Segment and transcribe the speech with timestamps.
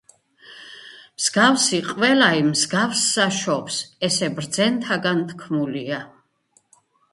[1.19, 6.03] მსგავსი ყველაი მსგავსსა შობს, ესე ბრძენთაგან თქმულია.